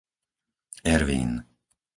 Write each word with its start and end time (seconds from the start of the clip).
Ervín 0.95 1.31